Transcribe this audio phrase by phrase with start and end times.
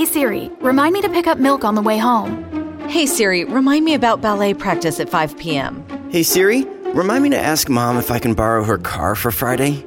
[0.00, 2.42] Hey Siri, remind me to pick up milk on the way home.
[2.88, 5.84] Hey Siri, remind me about ballet practice at 5 p.m.
[6.10, 9.84] Hey Siri, remind me to ask mom if I can borrow her car for Friday.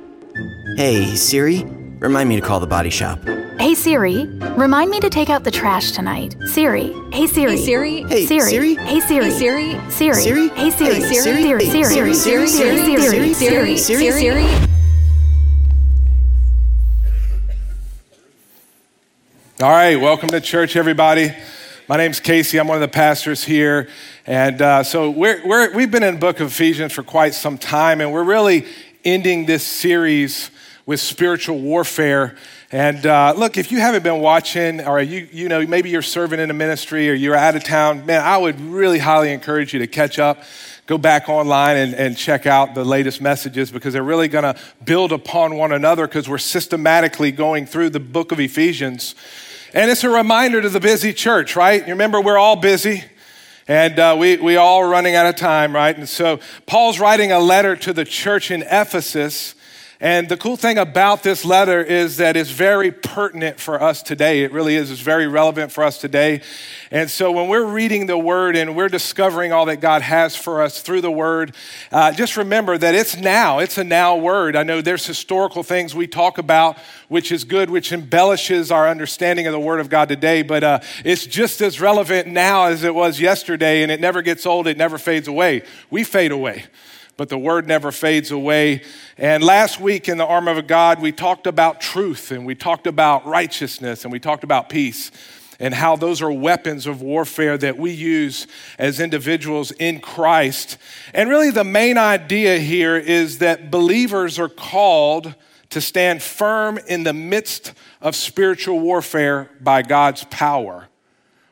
[0.77, 1.63] Hey Siri,
[1.97, 3.27] remind me to call the body shop.
[3.59, 6.35] Hey Siri, remind me to take out the trash tonight.
[6.45, 7.57] Siri, hey Siri.
[7.57, 8.03] Hey Siri.
[8.03, 8.41] Hey Siri.
[8.51, 8.75] Siri.
[8.75, 9.23] Hey Siri.
[9.25, 9.89] Hey Siri.
[9.89, 10.13] Siri.
[10.13, 10.49] Siri.
[10.49, 10.93] Hey Siri.
[10.93, 11.23] Hey, Siri.
[11.23, 11.33] Siri.
[11.33, 11.65] Siri.
[11.65, 12.13] Hey, Siri.
[12.13, 12.13] Siri.
[12.13, 12.47] Siri.
[12.47, 12.93] Siri.
[12.93, 13.33] Siri.
[13.33, 13.33] Siri.
[13.33, 13.77] Siri.
[13.77, 14.11] Siri.
[14.11, 14.72] Siri.
[19.63, 21.33] All right, welcome to church, everybody.
[21.87, 22.59] My name's Casey.
[22.59, 23.87] I'm one of the pastors here.
[24.25, 28.11] And uh, so we're, we've been in book of Ephesians for quite some time, and
[28.11, 28.65] we're really
[29.05, 30.51] ending this series
[30.85, 32.35] with spiritual warfare.
[32.73, 36.41] And uh, look, if you haven't been watching, or you, you know, maybe you're serving
[36.41, 39.79] in a ministry or you're out of town, man, I would really highly encourage you
[39.79, 40.43] to catch up
[40.85, 44.59] go back online and, and check out the latest messages because they're really going to
[44.83, 49.15] build upon one another because we're systematically going through the book of Ephesians.
[49.75, 51.81] And it's a reminder to the busy church, right?
[51.81, 53.05] You remember, we're all busy.
[53.67, 55.97] And uh, we, we all are running out of time, right?
[55.97, 59.55] And so Paul's writing a letter to the church in Ephesus.
[60.03, 64.43] And the cool thing about this letter is that it's very pertinent for us today.
[64.43, 64.91] It really is.
[64.91, 66.41] It's very relevant for us today.
[66.91, 70.61] And so when we're reading the word and we're discovering all that God has for
[70.61, 71.55] us through the word,
[71.89, 73.59] uh, just remember that it's now.
[73.59, 74.57] It's a now word.
[74.57, 79.47] I know there's historical things we talk about, which is good, which embellishes our understanding
[79.47, 82.93] of the word of God today, but uh, it's just as relevant now as it
[82.93, 85.63] was yesterday, and it never gets old, it never fades away.
[85.89, 86.65] We fade away
[87.17, 88.81] but the word never fades away.
[89.17, 92.87] And last week in the armor of God, we talked about truth and we talked
[92.87, 95.11] about righteousness and we talked about peace
[95.59, 98.47] and how those are weapons of warfare that we use
[98.77, 100.77] as individuals in Christ.
[101.13, 105.35] And really, the main idea here is that believers are called
[105.69, 110.87] to stand firm in the midst of spiritual warfare by God's power,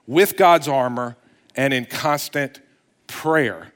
[0.06, 1.16] with God's armor,
[1.56, 2.60] and in constant
[3.08, 3.71] prayer.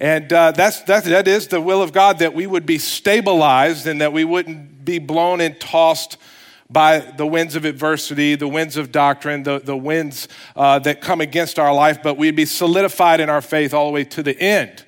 [0.00, 3.86] And uh, that's, that's, that is the will of God that we would be stabilized
[3.86, 6.16] and that we wouldn't be blown and tossed
[6.70, 11.20] by the winds of adversity, the winds of doctrine, the, the winds uh, that come
[11.20, 14.38] against our life, but we'd be solidified in our faith all the way to the
[14.40, 14.84] end.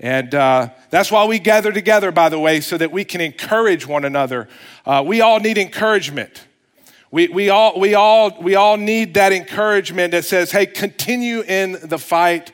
[0.00, 3.86] And uh, that's why we gather together, by the way, so that we can encourage
[3.86, 4.48] one another.
[4.84, 6.44] Uh, we all need encouragement.
[7.12, 11.78] We, we, all, we, all, we all need that encouragement that says, hey, continue in
[11.84, 12.50] the fight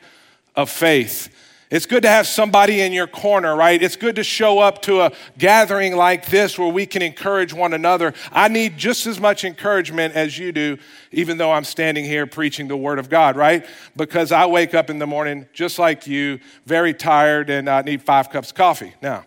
[0.55, 1.29] of faith.
[1.73, 3.81] It's good to have somebody in your corner, right?
[3.81, 7.73] It's good to show up to a gathering like this where we can encourage one
[7.73, 8.13] another.
[8.31, 10.77] I need just as much encouragement as you do,
[11.11, 13.65] even though I'm standing here preaching the Word of God, right?
[13.97, 18.03] Because I wake up in the morning just like you, very tired, and I need
[18.03, 19.25] five cups of coffee now.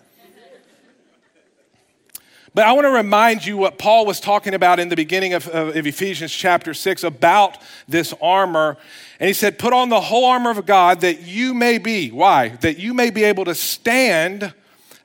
[2.56, 5.47] But I want to remind you what Paul was talking about in the beginning of,
[5.49, 8.78] of, Ephesians chapter 6 about this armor.
[9.21, 12.49] And he said, Put on the whole armor of God that you may be, why?
[12.62, 14.55] That you may be able to stand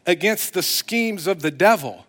[0.06, 2.06] against the schemes of the devil.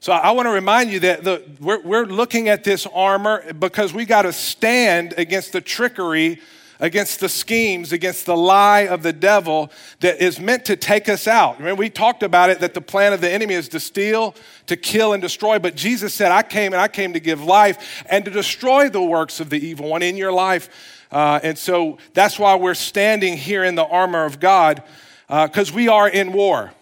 [0.00, 3.92] So I want to remind you that the, we're, we're looking at this armor because
[3.92, 6.40] we got to stand against the trickery
[6.80, 11.26] against the schemes, against the lie of the devil that is meant to take us
[11.26, 11.58] out.
[11.58, 14.34] Remember, we talked about it that the plan of the enemy is to steal,
[14.66, 15.58] to kill, and destroy.
[15.58, 19.02] But Jesus said, I came and I came to give life and to destroy the
[19.02, 20.68] works of the evil one in your life.
[21.10, 24.82] Uh, and so that's why we're standing here in the armor of God,
[25.26, 26.72] because uh, we are in war.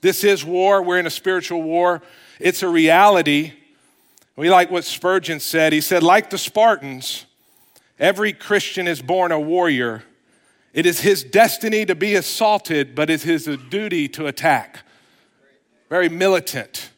[0.00, 0.82] This is war.
[0.82, 2.02] We're in a spiritual war.
[2.38, 3.52] It's a reality.
[4.34, 5.72] We like what Spurgeon said.
[5.72, 7.26] He said, like the Spartans,
[8.00, 10.04] Every Christian is born a warrior.
[10.72, 14.80] It is his destiny to be assaulted, but it is his duty to attack.
[15.90, 16.90] Very militant.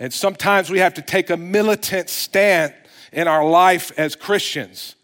[0.00, 2.74] And sometimes we have to take a militant stand
[3.12, 4.96] in our life as Christians.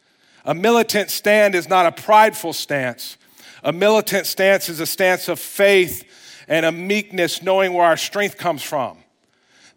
[0.45, 3.17] A militant stand is not a prideful stance.
[3.63, 6.03] A militant stance is a stance of faith
[6.49, 8.99] and a meekness, knowing where our strength comes from.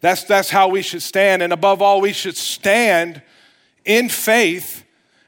[0.01, 1.43] That's, that's how we should stand.
[1.43, 3.21] And above all, we should stand
[3.85, 4.84] in faith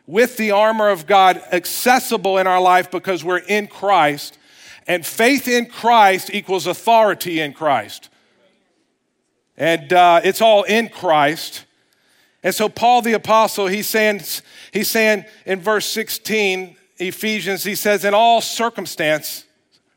[0.08, 4.40] with the armor of God accessible in our life because we're in Christ.
[4.88, 8.10] And faith in Christ equals authority in Christ.
[9.58, 11.66] And uh, it's all in Christ.
[12.42, 14.22] And so, Paul the Apostle, he's saying,
[14.72, 19.44] he's saying in verse 16, Ephesians, he says, in all circumstance,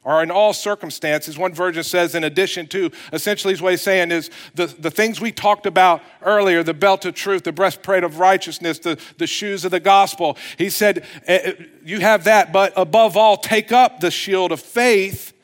[0.02, 1.36] or in all circumstances.
[1.36, 5.30] One version says, in addition to, essentially, what he's saying is the, the things we
[5.30, 9.70] talked about earlier the belt of truth, the breastplate of righteousness, the, the shoes of
[9.70, 10.38] the gospel.
[10.56, 11.52] He said, eh, eh,
[11.84, 15.34] You have that, but above all, take up the shield of faith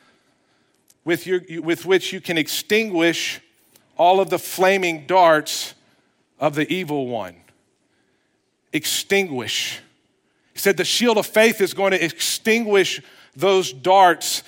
[1.05, 3.41] with, your, with which you can extinguish
[3.99, 5.75] all of the flaming darts
[6.41, 7.37] of the evil one.
[8.73, 9.81] extinguish.
[10.53, 13.03] He said the shield of faith is going to extinguish
[13.37, 14.43] those darts.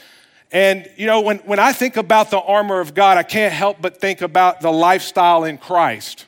[0.51, 3.81] And, you know, when, when I think about the armor of God, I can't help
[3.81, 6.27] but think about the lifestyle in Christ.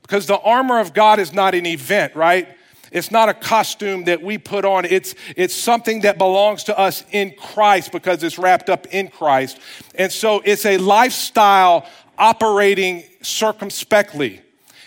[0.00, 2.48] Because the armor of God is not an event, right?
[2.92, 4.84] It's not a costume that we put on.
[4.84, 9.58] It's, it's something that belongs to us in Christ because it's wrapped up in Christ.
[9.94, 11.86] And so it's a lifestyle
[12.18, 14.42] operating circumspectly.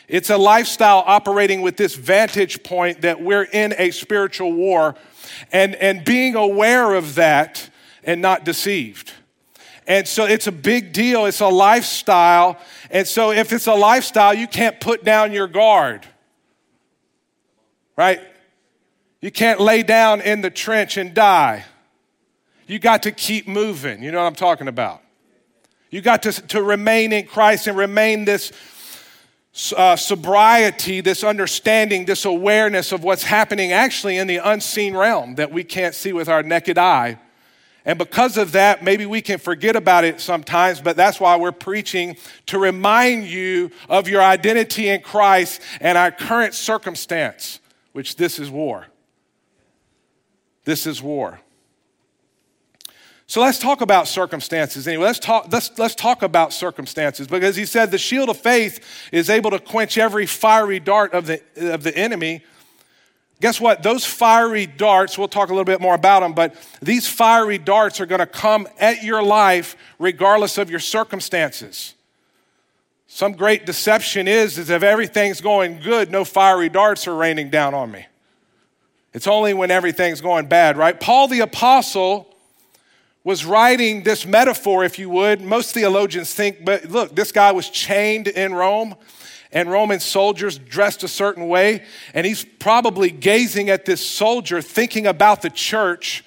[0.08, 4.96] It's a lifestyle operating with this vantage point that we're in a spiritual war
[5.52, 7.70] and, and being aware of that
[8.04, 9.12] and not deceived.
[9.88, 11.26] And so it's a big deal.
[11.26, 12.60] It's a lifestyle.
[12.90, 16.08] And so if it's a lifestyle, you can't put down your guard
[17.96, 18.22] right?
[19.22, 21.66] You can't lay down in the trench and die.
[22.68, 24.04] You got to keep moving.
[24.04, 25.02] You know what I'm talking about?
[25.90, 28.52] You got to, to remain in Christ and remain this
[29.78, 35.52] uh, sobriety, this understanding, this awareness of what's happening actually in the unseen realm that
[35.52, 37.20] we can't see with our naked eye.
[37.86, 41.52] And because of that, maybe we can forget about it sometimes, but that's why we're
[41.52, 42.18] preaching
[42.48, 47.60] to remind you of your identity in Christ and our current circumstance
[47.96, 48.86] which this is war.
[50.66, 51.40] This is war.
[53.28, 55.06] So let's talk about circumstances anyway.
[55.06, 59.30] Let's talk, let's, let's talk about circumstances because he said the shield of faith is
[59.30, 61.42] able to quench every fiery dart of the,
[61.74, 62.44] of the enemy.
[63.42, 63.82] Guess what?
[63.82, 68.00] Those fiery darts, we'll talk a little bit more about them, but these fiery darts
[68.00, 71.96] are going to come at your life regardless of your circumstances.
[73.08, 77.74] Some great deception is, is if everything's going good, no fiery darts are raining down
[77.74, 78.06] on me.
[79.14, 81.00] It's only when everything's going bad, right?
[81.00, 82.35] Paul the Apostle
[83.26, 85.42] was writing this metaphor, if you would.
[85.42, 88.96] Most theologians think, but look, this guy was chained in Rome
[89.52, 91.84] and Roman soldiers dressed a certain way,
[92.14, 96.24] and he's probably gazing at this soldier, thinking about the church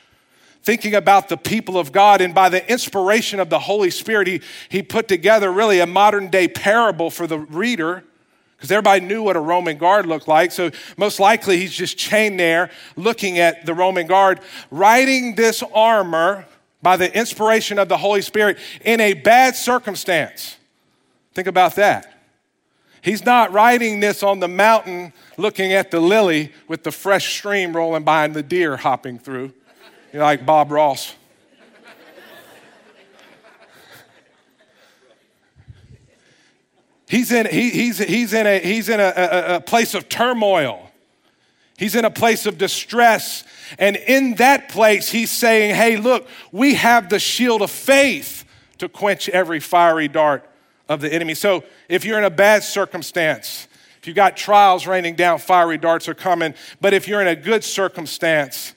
[0.65, 2.21] thinking about the people of God.
[2.21, 6.29] And by the inspiration of the Holy Spirit, he, he put together really a modern
[6.29, 8.05] day parable for the reader
[8.55, 10.53] because everybody knew what a Roman guard looked like.
[10.53, 14.41] So, most likely, he's just chained there looking at the Roman guard,
[14.71, 16.45] riding this armor
[16.83, 20.57] by the inspiration of the Holy Spirit in a bad circumstance.
[21.35, 22.15] Think about that.
[23.01, 27.75] He's not riding this on the mountain looking at the lily with the fresh stream
[27.75, 29.53] rolling by and the deer hopping through.
[30.13, 31.15] You're like Bob Ross.
[37.09, 40.91] He's in, he, he's, he's in, a, he's in a, a, a place of turmoil.
[41.79, 43.45] He's in a place of distress.
[43.79, 48.45] And in that place, he's saying, Hey, look, we have the shield of faith
[48.79, 50.49] to quench every fiery dart
[50.89, 51.35] of the enemy.
[51.35, 53.67] So if you're in a bad circumstance,
[54.01, 56.55] if you've got trials raining down, fiery darts are coming.
[56.81, 58.75] But if you're in a good circumstance,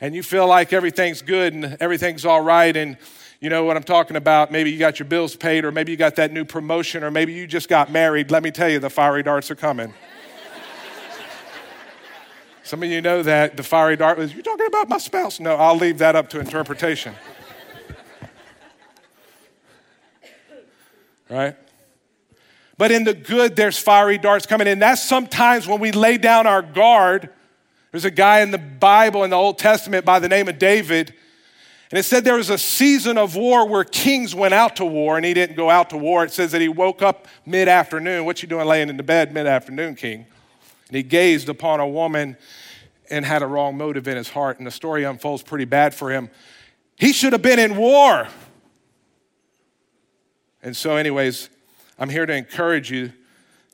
[0.00, 2.96] and you feel like everything's good and everything's all right and
[3.42, 4.52] you know what I'm talking about.
[4.52, 7.32] Maybe you got your bills paid, or maybe you got that new promotion, or maybe
[7.32, 8.30] you just got married.
[8.30, 9.92] Let me tell you, the fiery darts are coming.
[12.62, 15.40] Some of you know that the fiery dart was, You're talking about my spouse?
[15.40, 17.14] No, I'll leave that up to interpretation.
[21.28, 21.56] right?
[22.78, 24.68] But in the good, there's fiery darts coming.
[24.68, 27.30] And that's sometimes when we lay down our guard
[27.92, 31.14] there's a guy in the Bible in the Old Testament by the name of David.
[31.90, 35.18] And it said there was a season of war where kings went out to war
[35.18, 36.24] and he didn't go out to war.
[36.24, 38.24] It says that he woke up mid afternoon.
[38.24, 40.24] What you doing laying in the bed mid afternoon, king?
[40.92, 42.36] And he gazed upon a woman
[43.08, 44.58] and had a wrong motive in his heart.
[44.58, 46.28] And the story unfolds pretty bad for him.
[46.96, 48.28] He should have been in war.
[50.62, 51.48] And so, anyways,
[51.98, 53.14] I'm here to encourage you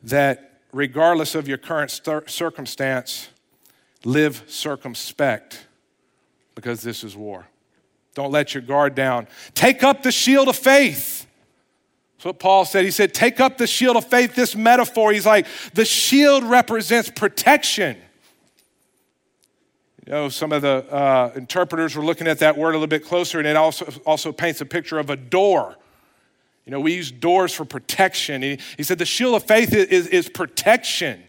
[0.04, 3.30] that regardless of your current circumstance,
[4.04, 5.66] Live circumspect
[6.54, 7.48] because this is war.
[8.14, 9.26] Don't let your guard down.
[9.54, 11.26] Take up the shield of faith.
[12.18, 12.84] That's what Paul said.
[12.84, 14.34] He said, Take up the shield of faith.
[14.34, 17.96] This metaphor, he's like, the shield represents protection.
[20.04, 23.04] You know, some of the uh, interpreters were looking at that word a little bit
[23.04, 25.76] closer, and it also, also paints a picture of a door.
[26.66, 28.42] You know, we use doors for protection.
[28.42, 31.22] He, he said the shield of faith is, is, is protection.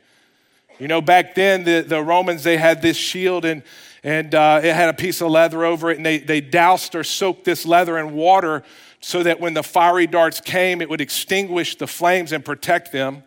[0.80, 3.62] You know, back then, the, the Romans, they had this shield and,
[4.04, 7.04] and uh, it had a piece of leather over it, and they, they doused or
[7.04, 8.64] soaked this leather in water
[9.00, 13.24] so that when the fiery darts came, it would extinguish the flames and protect them.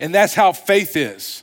[0.00, 1.42] And that's how faith is.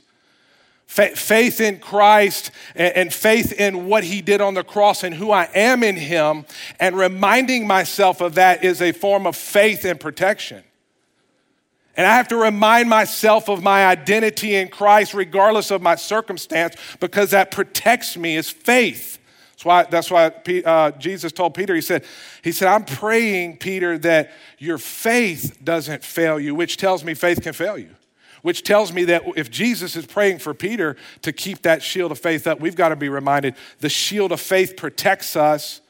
[0.86, 5.48] Faith in Christ and faith in what he did on the cross and who I
[5.52, 6.44] am in him,
[6.78, 10.62] and reminding myself of that is a form of faith and protection.
[11.96, 16.76] And I have to remind myself of my identity in Christ regardless of my circumstance
[17.00, 19.18] because that protects me is faith.
[19.64, 22.04] That's why, that's why uh, Jesus told Peter, he said,
[22.42, 27.42] he said, I'm praying, Peter, that your faith doesn't fail you, which tells me faith
[27.42, 27.90] can fail you.
[28.42, 32.18] Which tells me that if Jesus is praying for Peter to keep that shield of
[32.18, 35.80] faith up, we've got to be reminded the shield of faith protects us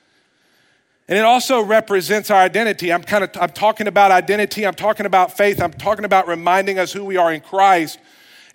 [1.07, 2.91] and it also represents our identity.
[2.91, 6.79] I'm kind of I'm talking about identity, I'm talking about faith, I'm talking about reminding
[6.79, 7.99] us who we are in Christ.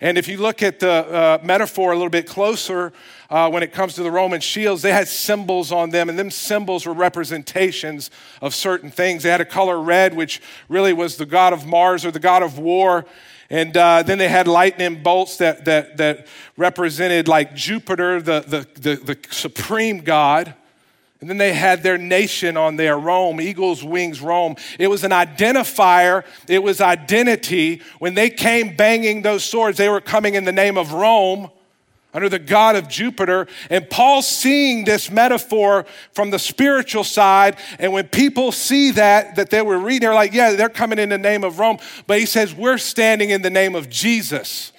[0.00, 2.92] And if you look at the uh, metaphor a little bit closer,
[3.30, 6.32] uh, when it comes to the Roman shields, they had symbols on them, and them
[6.32, 8.10] symbols were representations
[8.42, 9.22] of certain things.
[9.22, 12.42] They had a color red, which really was the god of Mars or the god
[12.42, 13.06] of war.
[13.48, 18.80] And uh, then they had lightning bolts that, that, that represented like Jupiter, the, the,
[18.80, 20.54] the, the supreme god.
[21.20, 24.56] And then they had their nation on there, Rome, eagle's wings, Rome.
[24.78, 27.82] It was an identifier, it was identity.
[27.98, 31.50] When they came banging those swords, they were coming in the name of Rome
[32.12, 33.46] under the God of Jupiter.
[33.68, 37.56] And Paul's seeing this metaphor from the spiritual side.
[37.78, 41.08] And when people see that, that they were reading, they're like, yeah, they're coming in
[41.08, 41.78] the name of Rome.
[42.06, 44.72] But he says, we're standing in the name of Jesus.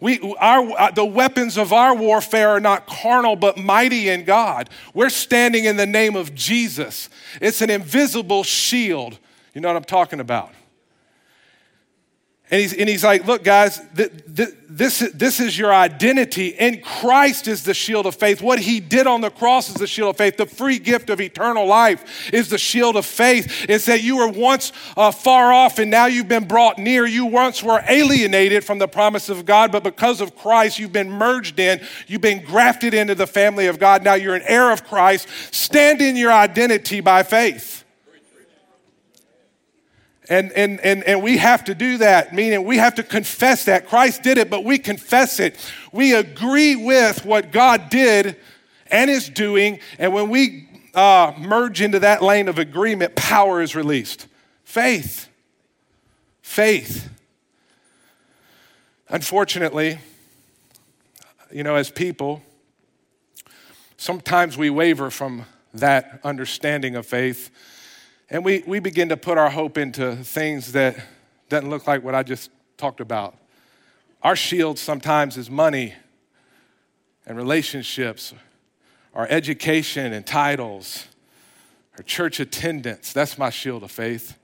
[0.00, 4.68] We, our, uh, the weapons of our warfare are not carnal, but mighty in God.
[4.94, 7.08] We're standing in the name of Jesus.
[7.40, 9.18] It's an invisible shield.
[9.54, 10.50] You know what I'm talking about?
[12.52, 16.54] And he's, and he's like, look, guys, th- th- this, this is your identity.
[16.58, 18.42] And Christ is the shield of faith.
[18.42, 20.36] What he did on the cross is the shield of faith.
[20.36, 23.64] The free gift of eternal life is the shield of faith.
[23.70, 27.06] It's that you were once uh, far off and now you've been brought near.
[27.06, 31.10] You once were alienated from the promise of God, but because of Christ, you've been
[31.10, 31.80] merged in.
[32.06, 34.04] You've been grafted into the family of God.
[34.04, 35.26] Now you're an heir of Christ.
[35.52, 37.81] Stand in your identity by faith.
[40.28, 43.88] And, and, and, and we have to do that, meaning we have to confess that.
[43.88, 45.56] Christ did it, but we confess it.
[45.92, 48.36] We agree with what God did
[48.86, 49.80] and is doing.
[49.98, 54.28] And when we uh, merge into that lane of agreement, power is released.
[54.64, 55.28] Faith.
[56.40, 57.08] Faith.
[59.08, 59.98] Unfortunately,
[61.50, 62.42] you know, as people,
[63.96, 67.50] sometimes we waver from that understanding of faith
[68.32, 70.96] and we, we begin to put our hope into things that
[71.50, 73.36] doesn't look like what I just talked about.
[74.22, 75.92] Our shield sometimes is money
[77.26, 78.32] and relationships,
[79.12, 81.08] our education and titles,
[81.98, 83.12] our church attendance.
[83.12, 84.38] That's my shield of faith.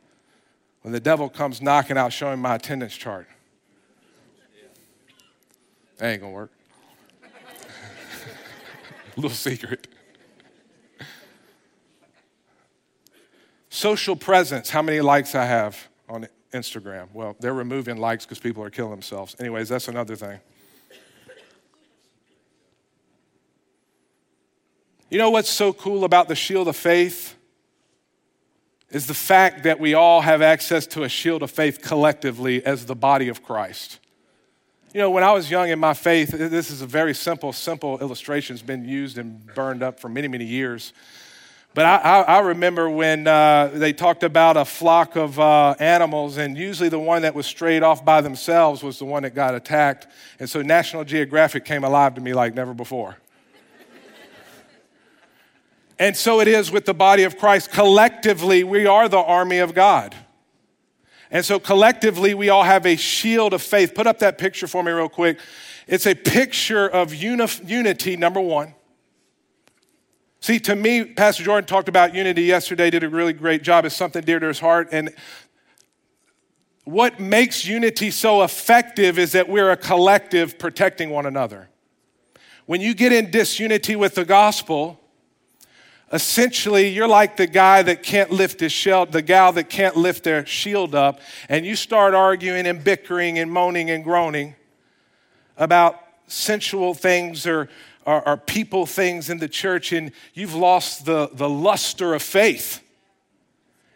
[0.83, 3.26] When the devil comes knocking out, showing my attendance chart,
[5.97, 6.52] that ain't gonna work.
[9.16, 9.88] Little secret.
[13.78, 17.06] Social presence, how many likes I have on Instagram?
[17.12, 19.37] Well, they're removing likes because people are killing themselves.
[19.38, 20.40] Anyways, that's another thing.
[25.08, 27.37] You know what's so cool about the shield of faith?
[28.90, 32.87] Is the fact that we all have access to a shield of faith collectively as
[32.87, 34.00] the body of Christ.
[34.92, 38.00] You know, when I was young in my faith, this is a very simple, simple
[38.00, 38.54] illustration.
[38.54, 40.92] It's been used and burned up for many, many years.
[41.78, 46.37] But I, I, I remember when uh, they talked about a flock of uh, animals,
[46.37, 49.54] and usually the one that was strayed off by themselves was the one that got
[49.54, 50.08] attacked.
[50.40, 53.16] And so National Geographic came alive to me like never before.
[56.00, 57.70] and so it is with the body of Christ.
[57.70, 60.16] Collectively, we are the army of God.
[61.30, 63.94] And so collectively, we all have a shield of faith.
[63.94, 65.38] Put up that picture for me, real quick.
[65.87, 68.75] It's a picture of uni- unity, number one.
[70.40, 73.85] See, to me, Pastor Jordan talked about unity yesterday, did a really great job.
[73.85, 74.88] It's something dear to his heart.
[74.92, 75.14] And
[76.85, 81.68] what makes unity so effective is that we're a collective protecting one another.
[82.66, 85.00] When you get in disunity with the gospel,
[86.12, 90.25] essentially you're like the guy that can't lift his shield, the gal that can't lift
[90.25, 94.54] their shield up, and you start arguing and bickering and moaning and groaning
[95.57, 97.68] about sensual things or
[98.08, 102.82] are, are people things in the church, and you've lost the, the luster of faith.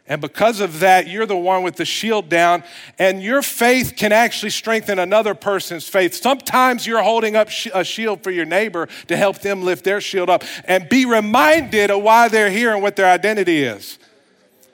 [0.06, 2.62] And because of that, you're the one with the shield down,
[2.98, 6.14] and your faith can actually strengthen another person's faith.
[6.14, 10.28] Sometimes you're holding up a shield for your neighbor to help them lift their shield
[10.28, 13.98] up and be reminded of why they're here and what their identity is.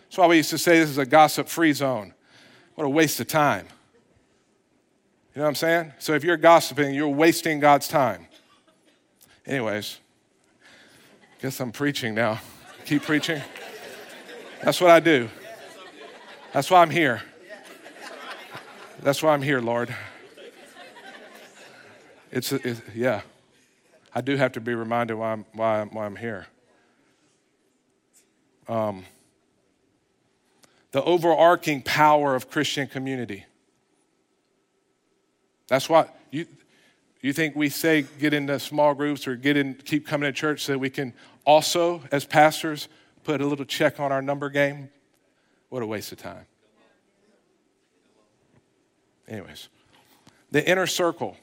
[0.06, 2.12] That's why we used to say this is a gossip free zone.
[2.74, 3.68] What a waste of time.
[5.32, 5.92] You know what I'm saying?
[6.00, 8.27] So if you're gossiping, you're wasting God's time.
[9.48, 9.98] Anyways,
[11.40, 12.38] guess I'm preaching now.
[12.84, 13.40] Keep preaching.
[14.62, 15.30] That's what I do.
[16.52, 17.22] That's why I'm here.
[19.00, 19.94] That's why I'm here, Lord.
[22.30, 23.22] It's, it's yeah.
[24.14, 26.46] I do have to be reminded why I'm, why I'm, why I'm here.
[28.68, 29.06] Um,
[30.92, 33.46] the overarching power of Christian community.
[35.68, 36.46] That's why you,
[37.20, 40.64] you think we say get into small groups or get in, keep coming to church
[40.64, 41.12] so that we can
[41.44, 42.88] also, as pastors,
[43.24, 44.90] put a little check on our number game?
[45.68, 46.46] What a waste of time.
[49.26, 49.68] Anyways,
[50.50, 51.36] the inner circle.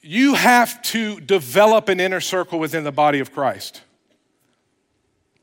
[0.00, 3.82] You have to develop an inner circle within the body of Christ.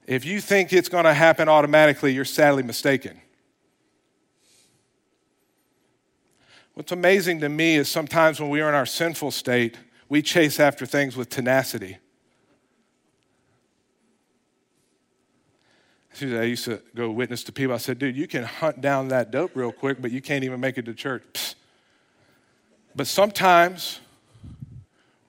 [0.08, 3.20] If you think it's going to happen automatically, you're sadly mistaken.
[6.76, 9.78] What's amazing to me is sometimes when we are in our sinful state,
[10.10, 11.98] we chase after things with tenacity.
[16.22, 17.74] I used to go witness to people.
[17.74, 20.60] I said, dude, you can hunt down that dope real quick, but you can't even
[20.60, 21.24] make it to church.
[21.34, 21.56] Psst.
[22.96, 24.00] But sometimes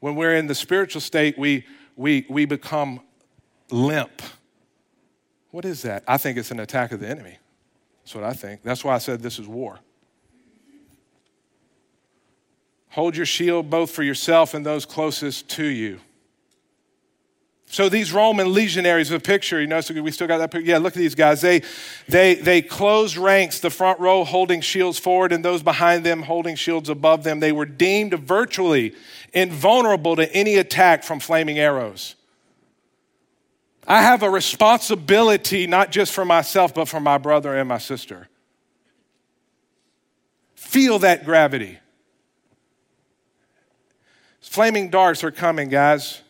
[0.00, 1.64] when we're in the spiritual state, we,
[1.96, 3.00] we, we become
[3.70, 4.22] limp.
[5.50, 6.04] What is that?
[6.06, 7.38] I think it's an attack of the enemy.
[8.04, 8.62] That's what I think.
[8.62, 9.80] That's why I said this is war.
[12.96, 16.00] Hold your shield both for yourself and those closest to you.
[17.66, 20.70] So these Roman legionaries, a picture, you know, so we still got that picture.
[20.70, 21.42] Yeah, look at these guys.
[21.42, 21.60] They,
[22.08, 26.56] they, they closed ranks, the front row holding shields forward and those behind them holding
[26.56, 27.38] shields above them.
[27.38, 28.94] They were deemed virtually
[29.34, 32.14] invulnerable to any attack from flaming arrows.
[33.86, 38.28] I have a responsibility not just for myself, but for my brother and my sister.
[40.54, 41.78] Feel that gravity.
[44.56, 46.22] Flaming darts are coming, guys.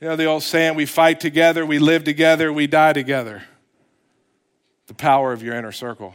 [0.00, 3.42] You know the old saying, we fight together, we live together, we die together.
[4.86, 6.14] The power of your inner circle.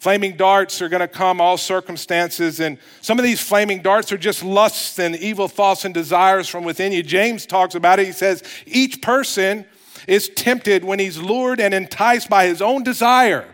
[0.00, 4.18] Flaming darts are going to come all circumstances, and some of these flaming darts are
[4.18, 7.04] just lusts and evil thoughts and desires from within you.
[7.04, 8.06] James talks about it.
[8.06, 9.66] He says, each person
[10.08, 13.46] is tempted when he's lured and enticed by his own desire.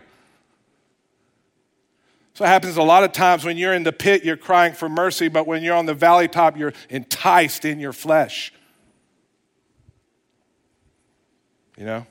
[2.37, 4.87] So it happens a lot of times when you're in the pit, you're crying for
[4.87, 8.53] mercy, but when you're on the valley top, you're enticed in your flesh.
[11.75, 12.07] You know?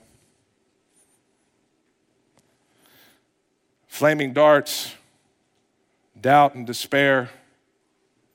[3.87, 4.93] Flaming darts,
[6.21, 7.31] doubt and despair,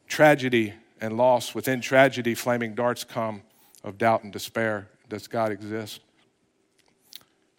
[0.08, 1.54] tragedy and loss.
[1.54, 3.42] Within tragedy, flaming darts come
[3.84, 4.88] of doubt and despair.
[5.10, 6.00] Does God exist?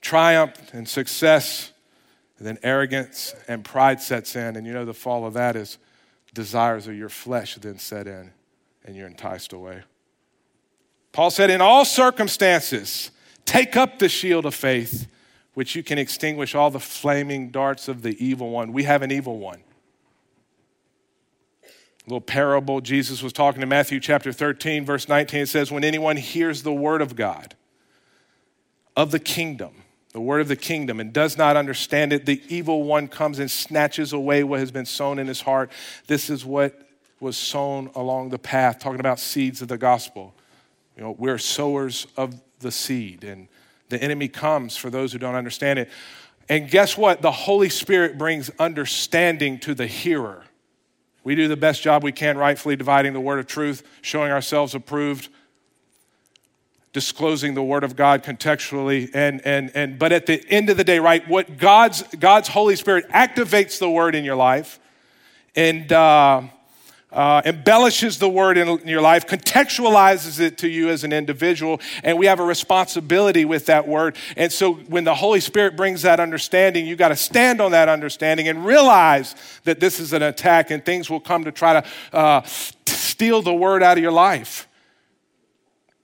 [0.01, 1.72] Triumph and success,
[2.43, 4.57] and then arrogance and pride sets in.
[4.57, 5.79] And you know the fall of that is
[6.35, 8.33] desires of your flesh then set in,
[8.85, 9.83] and you're enticed away.
[11.13, 13.13] Paul said, In all circumstances,
[13.45, 15.09] Take up the shield of faith,
[15.55, 18.73] which you can extinguish all the flaming darts of the evil one.
[18.73, 19.63] We have an evil one.
[21.63, 25.43] A little parable Jesus was talking to Matthew chapter 13, verse 19.
[25.43, 27.55] It says, When anyone hears the word of God,
[28.97, 29.82] of the kingdom,
[30.13, 33.51] the word of the kingdom, and does not understand it, the evil one comes and
[33.51, 35.71] snatches away what has been sown in his heart.
[36.07, 40.35] This is what was sown along the path, talking about seeds of the gospel.
[40.97, 43.49] You know, we're sowers of the seed, and
[43.89, 45.89] the enemy comes for those who don't understand it.
[46.49, 47.23] And guess what?
[47.23, 50.45] The Holy Spirit brings understanding to the hearer.
[51.25, 54.75] We do the best job we can, rightfully dividing the word of truth, showing ourselves
[54.75, 55.29] approved,
[56.93, 59.11] disclosing the word of God contextually.
[59.15, 62.77] And, and, and, but at the end of the day, right, what God's, God's Holy
[62.77, 64.79] Spirit activates the word in your life.
[65.55, 66.43] And, uh,
[67.13, 72.19] uh, embellishes the word in your life, contextualizes it to you as an individual, and
[72.19, 74.17] we have a responsibility with that word.
[74.37, 77.89] And so when the Holy Spirit brings that understanding, you got to stand on that
[77.89, 81.89] understanding and realize that this is an attack and things will come to try to
[82.17, 82.43] uh,
[82.87, 84.67] steal the word out of your life.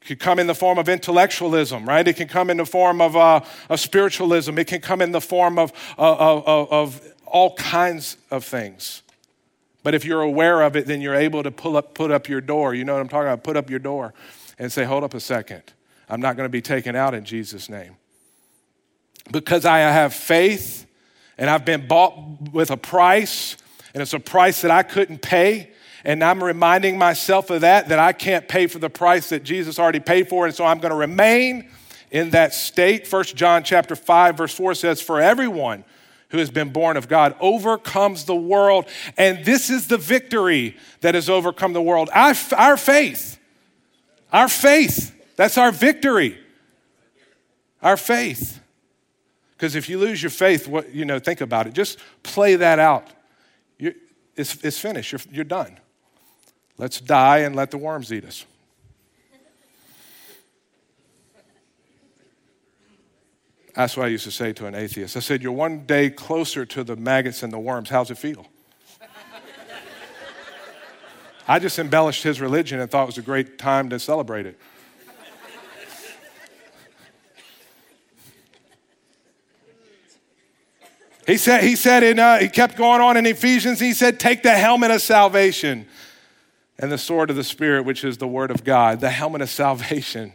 [0.08, 2.08] Could come in the form of intellectualism, right?
[2.08, 4.56] It can come in the form of, uh, of spiritualism.
[4.58, 9.02] It can come in the form of, uh, of, of all kinds of things.
[9.82, 12.40] But if you're aware of it, then you're able to pull up, put up your
[12.40, 12.74] door.
[12.74, 13.44] You know what I'm talking about?
[13.44, 14.14] Put up your door
[14.58, 15.62] and say, hold up a second.
[16.08, 17.96] I'm not going to be taken out in Jesus' name.
[19.30, 20.86] Because I have faith
[21.36, 23.58] and I've been bought with a price,
[23.92, 25.70] and it's a price that I couldn't pay.
[26.04, 29.78] And I'm reminding myself of that, that I can't pay for the price that Jesus
[29.78, 30.46] already paid for.
[30.46, 31.70] And so I'm going to remain
[32.10, 33.06] in that state.
[33.06, 35.84] First John chapter 5, verse 4 says, For everyone
[36.30, 38.86] who has been born of God overcomes the world.
[39.16, 42.10] And this is the victory that has overcome the world.
[42.12, 43.38] Our, our faith.
[44.32, 45.14] Our faith.
[45.36, 46.38] That's our victory.
[47.82, 48.60] Our faith.
[49.56, 51.72] Because if you lose your faith, what, you know, think about it.
[51.72, 53.08] Just play that out.
[53.78, 53.94] You're,
[54.36, 55.12] it's, it's finished.
[55.12, 55.78] You're, you're done.
[56.78, 58.44] Let's die and let the worms eat us.
[63.74, 65.16] That's what I used to say to an atheist.
[65.16, 67.88] I said, You're one day closer to the maggots and the worms.
[67.88, 68.46] How's it feel?
[71.46, 74.58] I just embellished his religion and thought it was a great time to celebrate it.
[81.26, 84.42] He said, he said in, uh, he kept going on in Ephesians, he said, take
[84.42, 85.86] the helmet of salvation
[86.78, 89.50] and the sword of the Spirit, which is the word of God, the helmet of
[89.50, 90.32] salvation.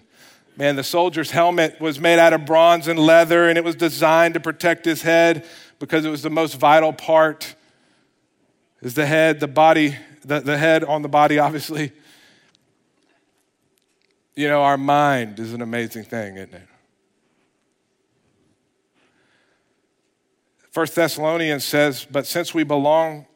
[0.55, 4.35] Man, the soldier's helmet was made out of bronze and leather, and it was designed
[4.35, 5.45] to protect his head
[5.79, 7.55] because it was the most vital part.
[8.81, 11.93] Is the head, the body, the, the head on the body, obviously.
[14.35, 16.67] You know, our mind is an amazing thing, isn't it?
[20.71, 23.27] First Thessalonians says, But since we belong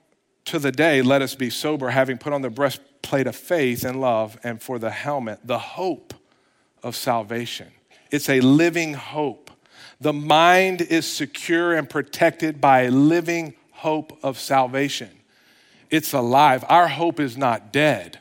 [0.48, 4.02] to the day, let us be sober, having put on the breastplate of faith and
[4.02, 6.14] love, and for the helmet, the hope
[6.84, 7.68] of salvation.
[8.12, 9.52] It's a living hope.
[10.00, 15.10] The mind is secure and protected by a living hope of salvation.
[15.90, 16.64] It's alive.
[16.70, 18.20] Our hope is not dead.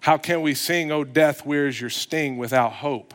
[0.00, 3.14] How can we sing, O death, where's your sting without hope?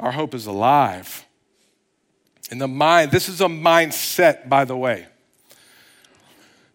[0.00, 1.26] Our hope is alive.
[2.50, 5.06] And the mind, this is a mindset, by the way.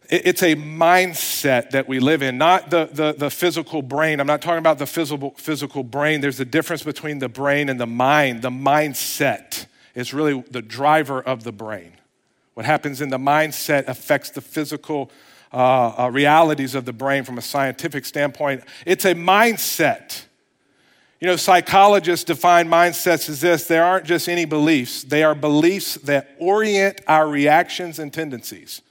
[0.09, 4.19] It's a mindset that we live in, not the, the, the, physical brain.
[4.19, 6.19] I'm not talking about the physical, physical brain.
[6.19, 8.41] There's a difference between the brain and the mind.
[8.41, 11.93] The mindset is really the driver of the brain.
[12.55, 15.11] What happens in the mindset affects the physical
[15.53, 18.63] uh, uh, realities of the brain from a scientific standpoint.
[18.87, 20.25] It's a mindset.
[21.19, 25.95] You know, psychologists define mindsets as this they aren't just any beliefs, they are beliefs
[25.95, 28.81] that orient our reactions and tendencies.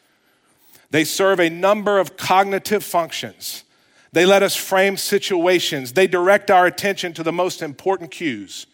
[0.90, 3.64] They serve a number of cognitive functions.
[4.12, 5.92] They let us frame situations.
[5.92, 8.66] They direct our attention to the most important cues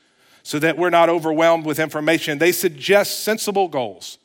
[0.43, 2.39] so that we're not overwhelmed with information.
[2.39, 4.19] They suggest sensible goals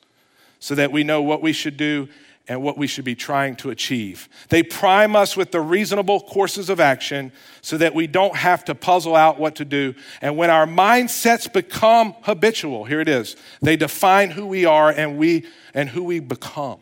[0.59, 2.09] so that we know what we should do
[2.47, 4.27] and what we should be trying to achieve.
[4.49, 8.75] They prime us with the reasonable courses of action so that we don't have to
[8.75, 9.93] puzzle out what to do.
[10.21, 15.17] And when our mindsets become habitual, here it is, they define who we are and
[15.17, 16.79] we and who we become.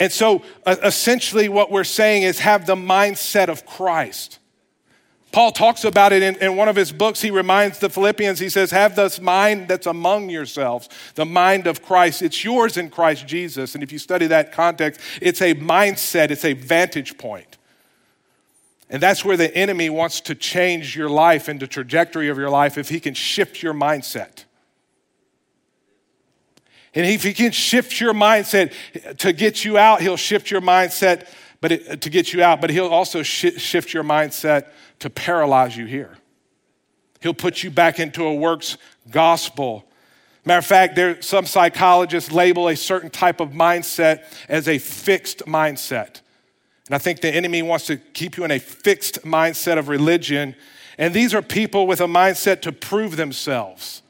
[0.00, 4.38] And so uh, essentially what we're saying is have the mindset of Christ.
[5.30, 7.20] Paul talks about it in, in, one of his books.
[7.20, 11.82] He reminds the Philippians, he says, Have this mind that's among yourselves, the mind of
[11.82, 12.22] Christ.
[12.22, 13.74] It's yours in Christ Jesus.
[13.74, 17.58] And if you study that context, it's a mindset, it's a vantage point.
[18.88, 22.50] And that's where the enemy wants to change your life and the trajectory of your
[22.50, 24.44] life if he can shift your mindset.
[26.94, 28.72] And if he can shift your mindset
[29.18, 31.28] to get you out, he'll shift your mindset
[31.60, 34.66] but it, to get you out, but he'll also sh- shift your mindset
[35.00, 36.16] to paralyze you here.
[37.20, 38.78] He'll put you back into a works
[39.10, 39.84] gospel.
[40.44, 45.40] Matter of fact, there some psychologists label a certain type of mindset as a fixed
[45.40, 46.22] mindset.
[46.86, 50.56] And I think the enemy wants to keep you in a fixed mindset of religion.
[50.96, 54.02] And these are people with a mindset to prove themselves,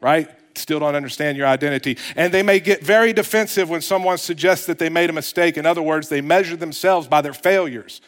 [0.00, 0.28] right?
[0.58, 1.96] Still don't understand your identity.
[2.16, 5.56] And they may get very defensive when someone suggests that they made a mistake.
[5.56, 8.00] In other words, they measure themselves by their failures.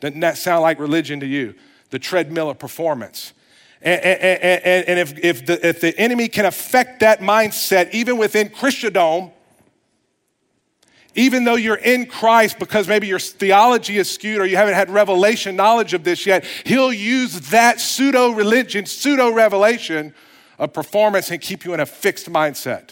[0.00, 1.54] Doesn't that sound like religion to you?
[1.90, 3.32] The treadmill of performance.
[3.82, 8.18] And, and, and, and if, if, the, if the enemy can affect that mindset, even
[8.18, 9.30] within Christendom,
[11.16, 14.90] even though you're in Christ because maybe your theology is skewed or you haven't had
[14.90, 20.14] revelation knowledge of this yet, he'll use that pseudo religion, pseudo revelation
[20.58, 22.90] of performance and keep you in a fixed mindset.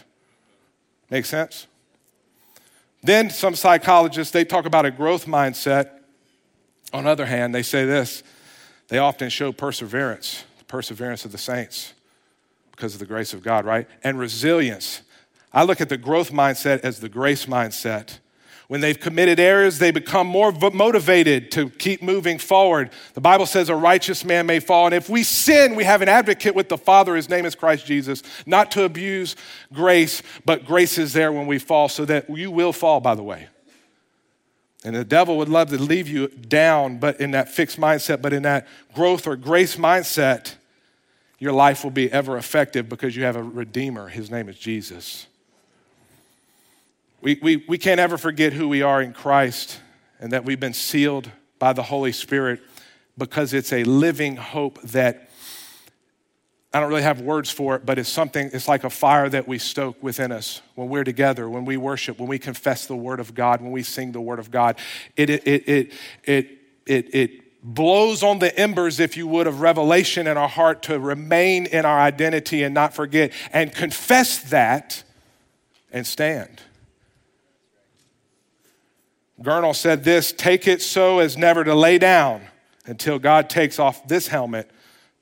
[1.10, 1.66] Make sense?
[3.02, 5.90] Then some psychologists, they talk about a growth mindset.
[6.92, 8.22] On the other hand, they say this
[8.88, 11.94] they often show perseverance, the perseverance of the saints
[12.70, 13.86] because of the grace of God, right?
[14.02, 15.02] And resilience.
[15.52, 18.18] I look at the growth mindset as the grace mindset.
[18.68, 22.90] When they've committed errors, they become more motivated to keep moving forward.
[23.12, 24.86] The Bible says a righteous man may fall.
[24.86, 27.14] And if we sin, we have an advocate with the Father.
[27.14, 28.22] His name is Christ Jesus.
[28.46, 29.36] Not to abuse
[29.72, 33.22] grace, but grace is there when we fall, so that you will fall, by the
[33.22, 33.48] way.
[34.82, 38.32] And the devil would love to leave you down, but in that fixed mindset, but
[38.32, 40.54] in that growth or grace mindset,
[41.38, 44.08] your life will be ever effective because you have a Redeemer.
[44.08, 45.26] His name is Jesus.
[47.24, 49.80] We, we, we can't ever forget who we are in Christ
[50.20, 52.60] and that we've been sealed by the Holy Spirit
[53.16, 55.30] because it's a living hope that
[56.74, 59.48] I don't really have words for it, but it's something, it's like a fire that
[59.48, 63.20] we stoke within us when we're together, when we worship, when we confess the word
[63.20, 64.76] of God, when we sing the word of God.
[65.16, 65.92] It, it, it, it,
[66.24, 70.82] it, it, it blows on the embers, if you would, of revelation in our heart
[70.82, 75.04] to remain in our identity and not forget and confess that
[75.90, 76.60] and stand.
[79.40, 82.42] Gurnall said this take it so as never to lay down
[82.86, 84.70] until God takes off this helmet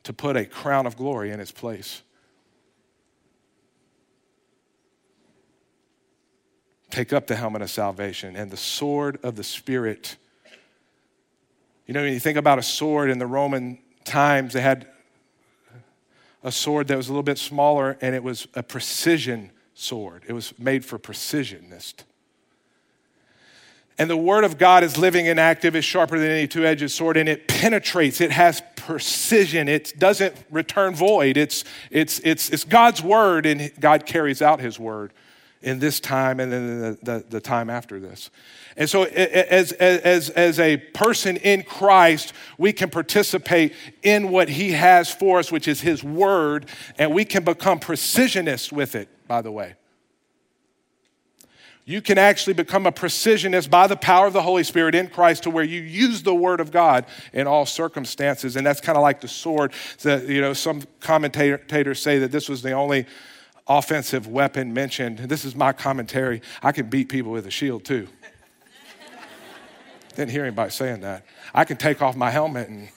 [0.05, 2.03] to put a crown of glory in its place.
[6.91, 10.17] Take up the helmet of salvation and the sword of the Spirit
[11.87, 14.87] you know, when you think about a sword in the Roman times, they had
[16.43, 20.23] a sword that was a little bit smaller and it was a precision sword.
[20.27, 22.05] It was made for precisionist.
[23.99, 26.91] And the word of God is living and active, is sharper than any two edged
[26.91, 28.21] sword, and it penetrates.
[28.21, 29.69] It has precision.
[29.69, 31.37] It doesn't return void.
[31.37, 35.13] It's, it's, it's, it's God's word, and God carries out his word
[35.63, 38.31] in this time and then the, the, the time after this.
[38.77, 44.73] And so, as, as, as a person in Christ, we can participate in what He
[44.73, 46.67] has for us, which is His Word,
[46.99, 49.75] and we can become precisionists with it, by the way.
[51.85, 55.43] You can actually become a precisionist by the power of the Holy Spirit in Christ
[55.43, 58.55] to where you use the Word of God in all circumstances.
[58.55, 62.49] And that's kind of like the sword that, you know, some commentators say that this
[62.49, 63.07] was the only
[63.67, 65.19] offensive weapon mentioned.
[65.19, 66.41] This is my commentary.
[66.63, 68.07] I can beat people with a shield too.
[70.15, 71.25] Didn't hear anybody saying that.
[71.53, 72.89] I can take off my helmet and.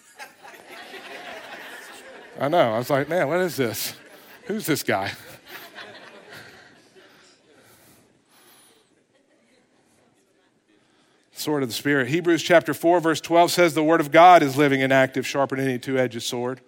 [2.40, 2.74] I know.
[2.74, 3.96] I was like, man, what is this?
[4.46, 5.14] Who's this guy?
[11.46, 12.08] Sword of the Spirit.
[12.08, 15.56] Hebrews chapter 4, verse 12 says, The word of God is living and active, sharper
[15.56, 16.60] than any two edged sword,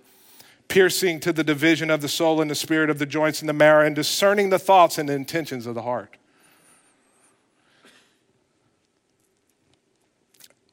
[0.68, 3.54] piercing to the division of the soul and the spirit of the joints and the
[3.54, 6.16] marrow, and discerning the thoughts and the intentions of the heart.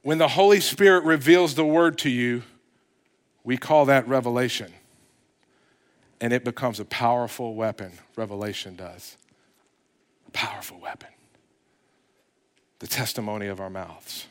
[0.03, 2.43] When the Holy Spirit reveals the word to you,
[3.43, 4.71] we call that revelation.
[6.21, 7.93] And it becomes a powerful weapon.
[8.17, 9.17] Revelation does.
[10.29, 11.14] A powerful weapon.
[12.85, 14.27] The testimony of our mouths.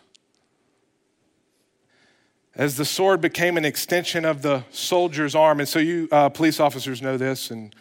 [2.54, 6.60] As the sword became an extension of the soldier's arm, and so you uh, police
[6.60, 7.76] officers know this, and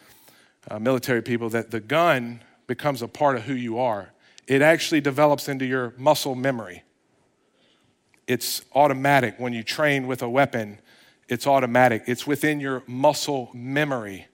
[0.71, 4.15] uh, military people, that the gun becomes a part of who you are.
[4.47, 6.85] It actually develops into your muscle memory
[8.27, 9.35] it's automatic.
[9.39, 10.79] When you train with a weapon,
[11.29, 12.05] it's automatic.
[12.07, 14.27] It's within your muscle memory.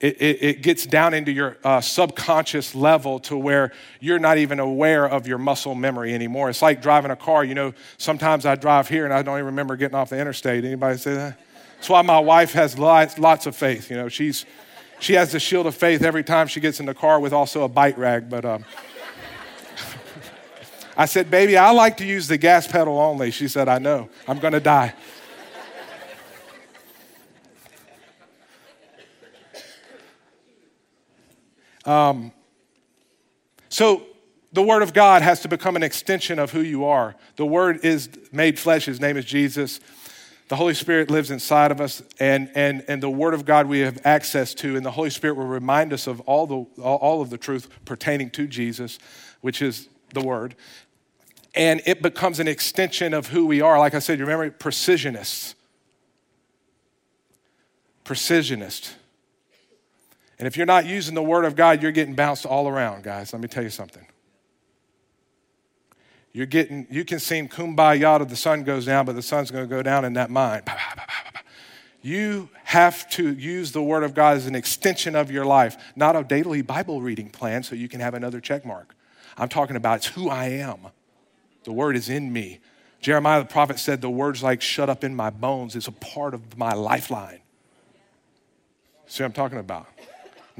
[0.00, 4.58] It, it, it gets down into your uh, subconscious level to where you're not even
[4.58, 6.48] aware of your muscle memory anymore.
[6.48, 7.44] It's like driving a car.
[7.44, 10.64] You know, sometimes I drive here and I don't even remember getting off the interstate.
[10.64, 11.38] Anybody say that?
[11.76, 13.90] That's why my wife has lots, lots of faith.
[13.90, 14.46] You know, she's,
[15.00, 17.64] she has the shield of faith every time she gets in the car with also
[17.64, 18.30] a bite rag.
[18.30, 18.64] But um,
[20.96, 23.30] I said, Baby, I like to use the gas pedal only.
[23.30, 24.08] She said, I know.
[24.26, 24.94] I'm going to die.
[31.84, 32.32] Um,
[33.68, 34.02] so
[34.52, 37.16] the Word of God has to become an extension of who you are.
[37.36, 38.86] The Word is made flesh.
[38.86, 39.80] His name is Jesus.
[40.48, 43.80] The Holy Spirit lives inside of us, and, and, and the Word of God we
[43.80, 47.30] have access to, and the Holy Spirit will remind us of all, the, all of
[47.30, 48.98] the truth pertaining to Jesus,
[49.40, 50.56] which is the Word
[51.54, 53.78] and it becomes an extension of who we are.
[53.78, 55.54] Like I said, you remember precisionists.
[58.04, 58.94] Precisionist.
[60.40, 63.34] And if you're not using the word of God, you're getting bounced all around, guys.
[63.34, 64.06] Let me tell you something.
[66.32, 69.64] You're getting, you can sing kumbaya till the sun goes down, but the sun's going
[69.64, 70.62] to go down in that mind.
[72.02, 76.16] You have to use the Word of God as an extension of your life, not
[76.16, 78.96] a daily Bible reading plan so you can have another check mark.
[79.36, 80.86] I'm talking about it's who I am.
[81.64, 82.60] The word is in me.
[83.02, 86.32] Jeremiah the prophet said, The words like shut up in my bones is a part
[86.32, 87.40] of my lifeline.
[89.06, 89.86] See what I'm talking about?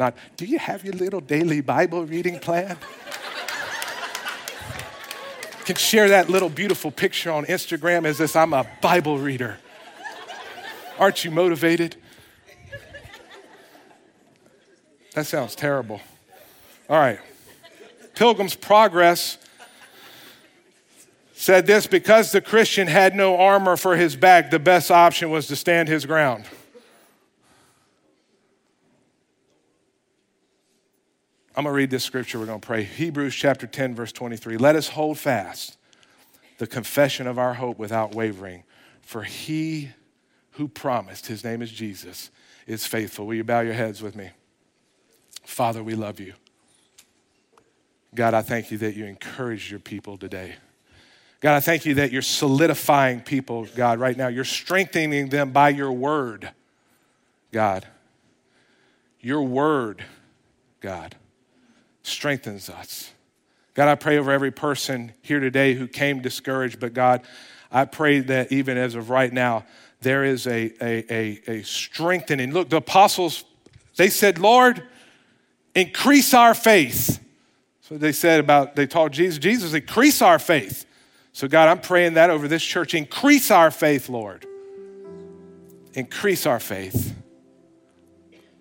[0.01, 2.79] Not, do you have your little daily Bible reading plan?
[5.67, 9.59] can share that little beautiful picture on Instagram as this I'm a Bible reader.
[10.99, 11.97] Aren't you motivated?
[15.15, 16.01] That sounds terrible.
[16.89, 17.21] All right.
[18.15, 19.37] Pilgrim's Progress
[21.35, 25.47] said this because the Christian had no armor for his back, the best option was
[25.49, 26.47] to stand his ground.
[31.61, 32.39] I'm going to read this scripture.
[32.39, 32.85] We're going to pray.
[32.85, 34.57] Hebrews chapter 10, verse 23.
[34.57, 35.77] Let us hold fast
[36.57, 38.63] the confession of our hope without wavering,
[39.03, 39.91] for he
[40.53, 42.31] who promised, his name is Jesus,
[42.67, 43.27] is faithful.
[43.27, 44.31] Will you bow your heads with me?
[45.45, 46.33] Father, we love you.
[48.15, 50.55] God, I thank you that you encourage your people today.
[51.41, 54.29] God, I thank you that you're solidifying people, God, right now.
[54.29, 56.53] You're strengthening them by your word,
[57.53, 57.87] God.
[59.21, 60.03] Your word,
[60.81, 61.17] God,
[62.03, 63.11] strengthens us.
[63.75, 67.23] God, I pray over every person here today who came discouraged, but God,
[67.71, 69.65] I pray that even as of right now,
[70.01, 72.53] there is a, a, a, a strengthening.
[72.53, 73.45] Look, the apostles,
[73.97, 74.83] they said, Lord,
[75.75, 77.23] increase our faith.
[77.83, 80.87] So they said about, they told Jesus, Jesus, increase our faith.
[81.33, 82.95] So, God, I'm praying that over this church.
[82.95, 84.47] Increase our faith, Lord.
[85.95, 87.15] Increase our faith.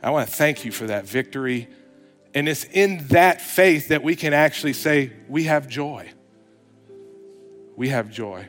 [0.01, 1.67] I want to thank you for that victory.
[2.33, 6.09] And it's in that faith that we can actually say, we have joy.
[7.75, 8.47] We have joy.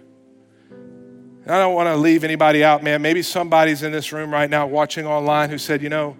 [0.71, 3.01] And I don't want to leave anybody out, man.
[3.01, 6.17] Maybe somebody's in this room right now watching online who said, you know,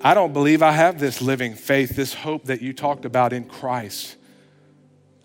[0.00, 3.44] I don't believe I have this living faith, this hope that you talked about in
[3.44, 4.16] Christ.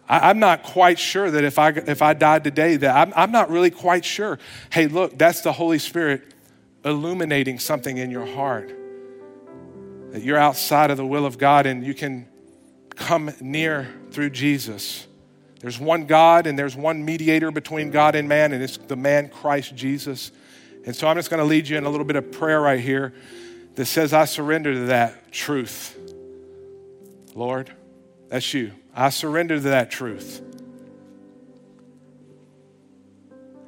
[0.07, 3.31] I, am not quite sure that if I, if I died today, that I'm, I'm
[3.31, 4.39] not really quite sure.
[4.71, 6.33] Hey, look, that's the Holy Spirit
[6.85, 8.78] illuminating something in your heart.
[10.11, 12.27] That you're outside of the will of God and you can
[12.95, 15.07] come near through Jesus.
[15.59, 19.29] There's one God and there's one mediator between God and man, and it's the man
[19.29, 20.31] Christ Jesus.
[20.85, 22.79] And so I'm just going to lead you in a little bit of prayer right
[22.79, 23.13] here
[23.75, 25.97] that says, I surrender to that truth.
[27.35, 27.71] Lord,
[28.29, 28.71] that's you.
[28.95, 30.41] I surrender to that truth.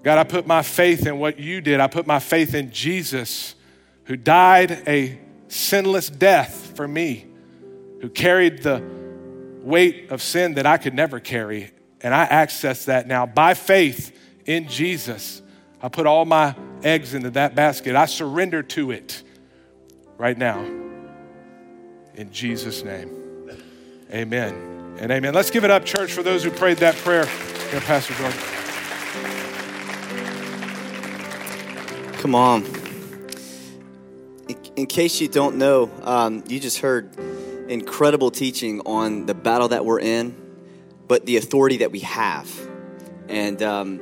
[0.03, 1.79] God, I put my faith in what you did.
[1.79, 3.53] I put my faith in Jesus,
[4.05, 5.19] who died a
[5.51, 7.27] sinless death for me,
[8.01, 8.81] who carried the
[9.61, 11.71] weight of sin that I could never carry.
[12.01, 15.41] And I access that now by faith in Jesus.
[15.81, 17.95] I put all my eggs into that basket.
[17.95, 19.23] I surrender to it
[20.17, 20.59] right now.
[22.15, 23.17] In Jesus' name.
[24.11, 25.33] Amen and amen.
[25.33, 27.25] Let's give it up, church, for those who prayed that prayer.
[27.25, 28.39] Here, Pastor Jordan.
[32.19, 32.80] Come on.
[34.81, 37.15] In, case you don't know, um, you just heard
[37.69, 40.35] incredible teaching on the battle that we're in,
[41.07, 42.49] but the authority that we have.
[43.29, 44.01] And, um,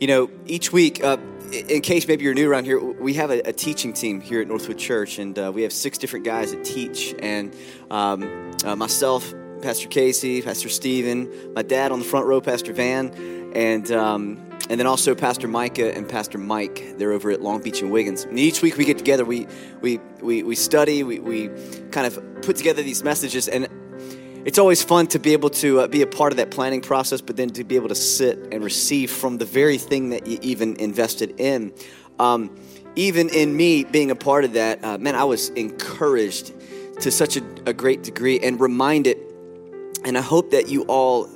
[0.00, 1.18] you know, each week, uh,
[1.52, 4.48] in case maybe you're new around here, we have a, a teaching team here at
[4.48, 7.14] Northwood Church, and uh, we have six different guys that teach.
[7.18, 7.54] And
[7.90, 13.12] um, uh, myself, Pastor Casey, Pastor Stephen, my dad on the front row, Pastor Van,
[13.54, 16.94] and um, and then also Pastor Micah and Pastor Mike.
[16.96, 18.22] They're over at Long Beach and Wiggins.
[18.24, 19.48] And each week we get together, we
[19.80, 21.48] we we, we study, we, we
[21.90, 23.68] kind of put together these messages, and
[24.46, 27.20] it's always fun to be able to uh, be a part of that planning process,
[27.20, 30.38] but then to be able to sit and receive from the very thing that you
[30.40, 31.74] even invested in.
[32.18, 32.56] Um,
[32.96, 36.52] even in me being a part of that, uh, man, I was encouraged
[37.00, 39.18] to such a, a great degree and reminded
[40.04, 41.28] and I hope that you all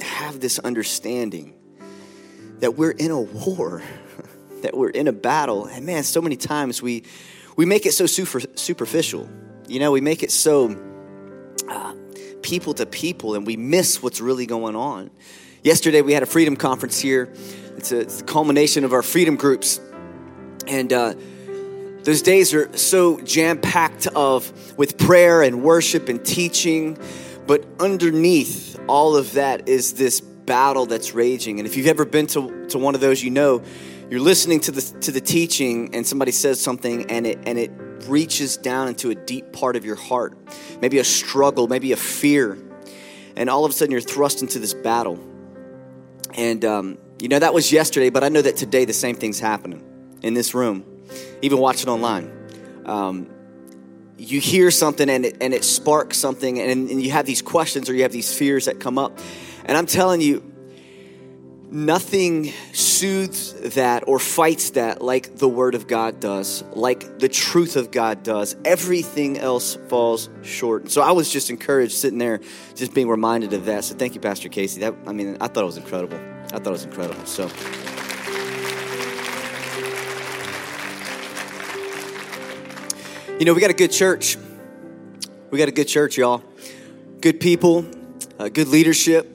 [0.00, 1.54] have this understanding
[2.60, 3.82] that we're in a war,
[4.62, 5.66] that we're in a battle.
[5.66, 7.04] And man, so many times we
[7.56, 9.28] we make it so super, superficial.
[9.66, 10.76] You know, we make it so
[11.68, 11.94] uh,
[12.42, 15.10] people to people, and we miss what's really going on.
[15.62, 17.32] Yesterday, we had a freedom conference here.
[17.76, 19.80] It's, a, it's the culmination of our freedom groups,
[20.66, 20.92] and.
[20.92, 21.14] Uh,
[22.04, 26.96] those days are so jam packed of with prayer and worship and teaching
[27.48, 31.60] but underneath all of that is this battle that's raging.
[31.60, 33.62] And if you've ever been to, to one of those, you know
[34.10, 37.70] you're listening to the, to the teaching and somebody says something and it, and it
[38.06, 40.36] reaches down into a deep part of your heart.
[40.80, 42.58] Maybe a struggle, maybe a fear.
[43.36, 45.20] And all of a sudden you're thrust into this battle.
[46.34, 49.38] And, um, you know, that was yesterday, but I know that today the same thing's
[49.38, 49.84] happening
[50.22, 50.84] in this room,
[51.42, 52.32] even watching online.
[52.86, 53.28] Um,
[54.18, 57.88] you hear something and it, and it sparks something and, and you have these questions
[57.88, 59.18] or you have these fears that come up.
[59.64, 60.42] And i'm telling you
[61.70, 67.76] nothing soothes that or fights that like the word of god does like the truth
[67.76, 68.56] of god does.
[68.64, 70.90] Everything else falls short.
[70.90, 72.40] So i was just encouraged sitting there
[72.74, 73.84] just being reminded of that.
[73.84, 74.80] So thank you pastor casey.
[74.80, 76.18] That i mean i thought it was incredible.
[76.46, 77.24] I thought it was incredible.
[77.26, 77.48] So
[83.38, 84.36] You know, we got a good church.
[85.52, 86.42] We got a good church, y'all.
[87.20, 87.86] Good people,
[88.36, 89.32] uh, good leadership.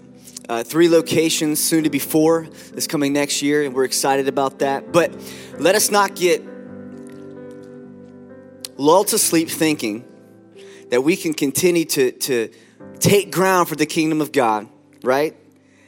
[0.50, 4.60] Uh, three locations, soon to be four, is coming next year, and we're excited about
[4.60, 4.92] that.
[4.92, 5.16] But
[5.58, 6.44] let us not get
[8.76, 10.04] lulled to sleep thinking
[10.90, 12.50] that we can continue to, to
[13.00, 14.68] take ground for the kingdom of God,
[15.02, 15.34] right?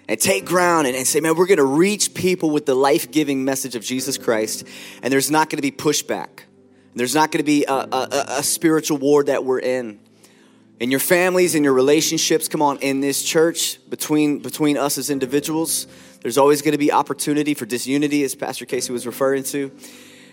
[0.08, 3.12] And take ground and, and say, man, we're going to reach people with the life
[3.12, 4.66] giving message of Jesus Christ,
[5.04, 6.46] and there's not going to be pushback
[6.96, 10.00] There's not going to be a, a, a spiritual war that we're in.
[10.80, 15.10] In your families, in your relationships, come on, in this church, between, between us as
[15.10, 15.88] individuals,
[16.22, 19.72] there's always going to be opportunity for disunity, as Pastor Casey was referring to.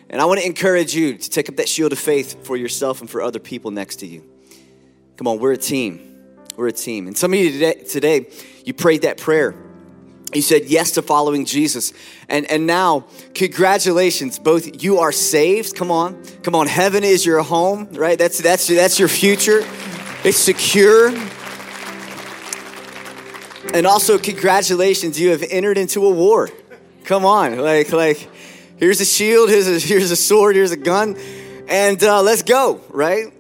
[0.08, 3.00] And I want to encourage you to take up that shield of faith for yourself
[3.00, 4.24] and for other people next to you.
[5.16, 6.16] Come on, we're a team.
[6.56, 7.06] We're a team.
[7.06, 8.26] And some of you today, today
[8.64, 9.54] you prayed that prayer.
[10.35, 11.93] You said yes to following Jesus.
[12.28, 13.05] And, and now,
[13.35, 15.76] congratulations, both you are saved.
[15.76, 16.24] Come on.
[16.43, 16.66] Come on.
[16.66, 18.18] Heaven is your home, right?
[18.18, 19.62] That's, that's, that's your future.
[20.24, 21.09] It's secure.
[23.74, 26.49] And also, congratulations, you have entered into a war.
[27.05, 27.59] Come on.
[27.59, 28.28] Like, like,
[28.76, 31.16] here's a shield, here's a, here's a sword, here's a gun,
[31.68, 33.33] and uh, let's go, right?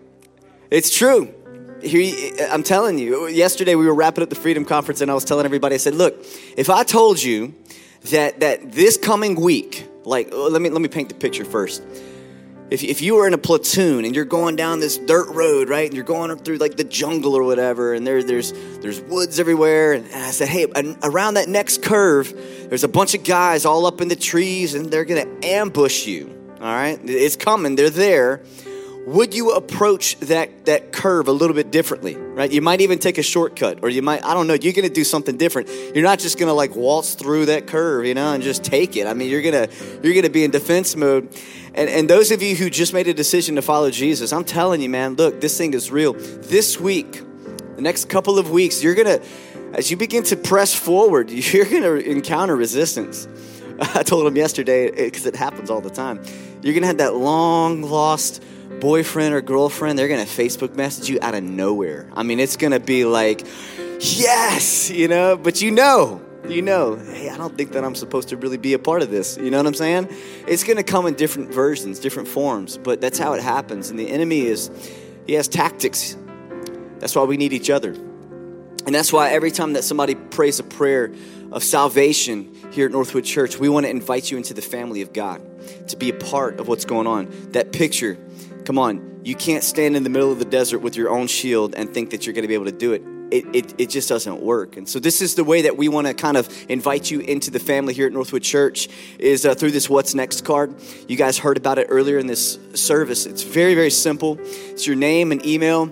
[0.70, 1.34] It's true.
[1.82, 5.14] Here, uh, I'm telling you, yesterday we were wrapping up the Freedom Conference, and I
[5.14, 6.14] was telling everybody, I said, look,
[6.56, 7.54] if I told you
[8.10, 11.82] that, that this coming week, like, oh, let me, let me paint the picture first.
[12.70, 15.86] If, if you were in a platoon and you're going down this dirt road, right,
[15.86, 19.92] and you're going through like the jungle or whatever, and there, there's, there's woods everywhere,
[19.92, 20.66] and, and I said, hey,
[21.02, 22.32] around that next curve,
[22.68, 26.30] there's a bunch of guys all up in the trees, and they're gonna ambush you,
[26.60, 27.00] all right?
[27.02, 28.44] It's coming, they're there
[29.06, 32.50] would you approach that, that curve a little bit differently, right?
[32.50, 35.02] You might even take a shortcut, or you might, I don't know, you're gonna do
[35.02, 35.68] something different.
[35.92, 39.08] You're not just gonna like waltz through that curve, you know, and just take it.
[39.08, 39.68] I mean, you're gonna,
[40.02, 41.28] you're gonna be in defense mode.
[41.74, 44.80] And, and those of you who just made a decision to follow Jesus, I'm telling
[44.80, 46.12] you, man, look, this thing is real.
[46.12, 47.22] This week,
[47.74, 49.20] the next couple of weeks, you're gonna,
[49.72, 53.26] as you begin to press forward, you're gonna encounter resistance.
[53.80, 56.22] I told him yesterday, eh, because it happens all the time.
[56.62, 58.42] You're gonna have that long lost,
[58.82, 62.08] boyfriend or girlfriend, they're gonna Facebook message you out of nowhere.
[62.14, 63.46] I mean, it's gonna be like,
[64.00, 68.30] yes, you know, but you know, you know, hey, I don't think that I'm supposed
[68.30, 69.36] to really be a part of this.
[69.36, 70.08] You know what I'm saying?
[70.48, 73.88] It's gonna come in different versions, different forms, but that's how it happens.
[73.88, 74.68] And the enemy is,
[75.28, 76.16] he has tactics.
[76.98, 77.92] That's why we need each other.
[78.84, 81.12] And that's why every time that somebody prays a prayer
[81.52, 85.12] of salvation here at Northwood Church, we want to invite you into the family of
[85.12, 85.40] God
[85.86, 87.28] to be a part of what's going on.
[87.52, 88.18] That picture
[88.64, 91.74] Come on, you can't stand in the middle of the desert with your own shield
[91.74, 93.02] and think that you're going to be able to do it.
[93.32, 94.76] It, it, it, just doesn't work.
[94.76, 97.50] And so this is the way that we want to kind of invite you into
[97.50, 100.74] the family here at Northwood Church is uh, through this What's Next card.
[101.08, 103.24] You guys heard about it earlier in this service.
[103.24, 104.36] It's very, very simple.
[104.38, 105.86] It's your name and email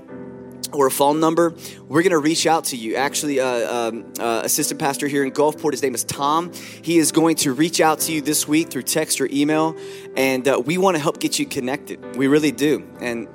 [0.73, 1.55] or a phone number,
[1.89, 2.97] we're going to reach out to you.
[2.97, 6.53] Actually, uh, um, uh, assistant pastor here in Gulfport, his name is Tom.
[6.83, 9.77] He is going to reach out to you this week through text or email,
[10.17, 12.17] and uh, we want to help get you connected.
[12.17, 12.87] We really do.
[13.01, 13.29] And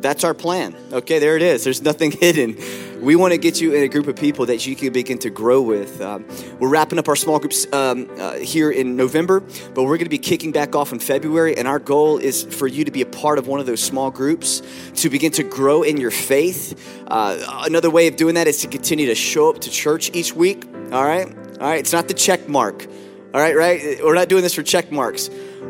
[0.00, 0.76] that's our plan.
[0.92, 1.64] Okay, there it is.
[1.64, 2.56] There's nothing hidden.
[3.00, 5.30] We want to get you in a group of people that you can begin to
[5.30, 6.00] grow with.
[6.00, 6.26] Um,
[6.58, 10.08] we're wrapping up our small groups um, uh, here in November, but we're going to
[10.08, 11.56] be kicking back off in February.
[11.56, 14.10] And our goal is for you to be a part of one of those small
[14.10, 14.62] groups
[14.96, 17.02] to begin to grow in your faith.
[17.06, 20.34] Uh, another way of doing that is to continue to show up to church each
[20.34, 20.64] week.
[20.92, 21.26] All right?
[21.60, 22.86] All right, it's not the check mark.
[23.34, 24.02] All right, right?
[24.02, 25.28] We're not doing this for check marks.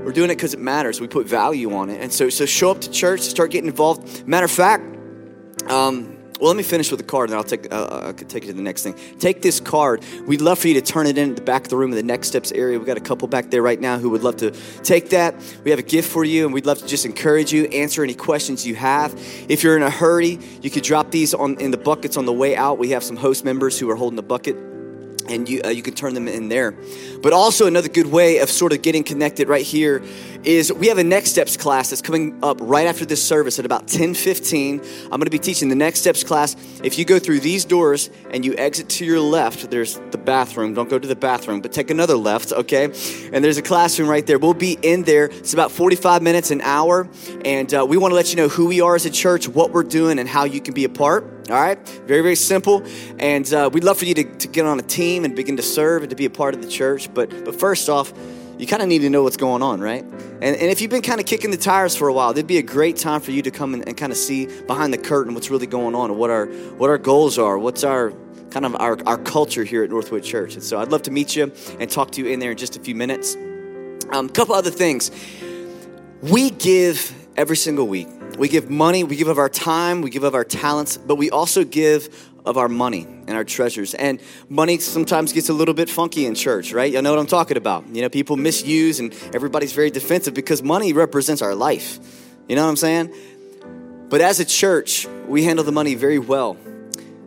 [0.08, 1.02] We're doing it because it matters.
[1.02, 2.00] We put value on it.
[2.00, 4.26] And so, so show up to church, start getting involved.
[4.26, 4.82] Matter of fact,
[5.70, 8.30] um, well, let me finish with the card, and then I'll take uh, I could
[8.30, 8.94] take you to the next thing.
[9.18, 10.02] Take this card.
[10.26, 11.96] We'd love for you to turn it in at the back of the room in
[11.96, 12.78] the next steps area.
[12.78, 14.52] We've got a couple back there right now who would love to
[14.82, 15.34] take that.
[15.62, 18.14] We have a gift for you, and we'd love to just encourage you, answer any
[18.14, 19.12] questions you have.
[19.50, 22.32] If you're in a hurry, you could drop these on in the buckets on the
[22.32, 22.78] way out.
[22.78, 24.56] We have some host members who are holding the bucket
[25.28, 26.74] and you, uh, you can turn them in there.
[27.22, 30.02] But also, another good way of sort of getting connected right here
[30.44, 33.64] is we have a next steps class that's coming up right after this service at
[33.64, 34.80] about 10:15.
[35.04, 36.54] I'm going to be teaching the next steps class.
[36.82, 40.74] If you go through these doors and you exit to your left, there's the bathroom.
[40.74, 42.84] Don't go to the bathroom, but take another left, okay?
[43.32, 44.38] And there's a classroom right there.
[44.38, 45.26] We'll be in there.
[45.26, 47.08] It's about 45 minutes, an hour,
[47.44, 49.72] and uh, we want to let you know who we are as a church, what
[49.72, 51.37] we're doing, and how you can be a part.
[51.50, 51.88] All right?
[52.06, 52.84] Very, very simple.
[53.18, 55.62] And uh, we'd love for you to, to get on a team and begin to
[55.62, 57.12] serve and to be a part of the church.
[57.12, 58.12] But, but first off,
[58.58, 60.02] you kind of need to know what's going on, right?
[60.02, 62.58] And, and if you've been kind of kicking the tires for a while, it'd be
[62.58, 65.32] a great time for you to come and, and kind of see behind the curtain
[65.34, 66.46] what's really going on and what our,
[66.76, 68.12] what our goals are, what's our
[68.50, 70.54] kind of our, our culture here at Northwood Church.
[70.54, 72.76] And so I'd love to meet you and talk to you in there in just
[72.76, 73.36] a few minutes.
[73.36, 75.10] A um, couple other things.
[76.22, 78.08] We give every single week.
[78.38, 81.28] We give money, we give of our time, we give of our talents, but we
[81.28, 82.08] also give
[82.46, 83.94] of our money and our treasures.
[83.94, 86.90] And money sometimes gets a little bit funky in church, right?
[86.92, 87.88] You know what I'm talking about.
[87.88, 91.98] You know, people misuse and everybody's very defensive because money represents our life.
[92.48, 93.12] You know what I'm saying?
[94.08, 96.56] But as a church, we handle the money very well.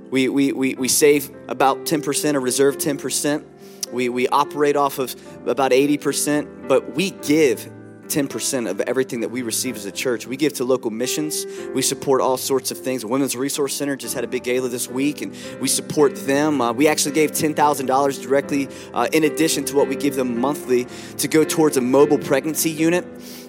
[0.10, 3.46] We, we, we, we save about 10% or reserve 10%.
[3.92, 5.14] We, we operate off of
[5.46, 7.70] about 80%, but we give
[8.12, 10.28] 10% of everything that we receive as a church.
[10.28, 11.46] We give to local missions.
[11.74, 13.02] We support all sorts of things.
[13.02, 16.60] The Women's Resource Center just had a big gala this week, and we support them.
[16.60, 20.86] Uh, we actually gave $10,000 directly, uh, in addition to what we give them monthly,
[21.18, 23.06] to go towards a mobile pregnancy unit.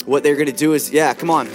[0.07, 1.49] What they're going to do is, yeah, come on.